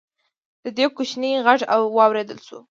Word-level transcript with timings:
ډډ 0.75 0.87
کوچيانی 0.97 1.31
غږ 1.45 1.59
واورېدل 1.95 2.39
شو: 2.47 2.59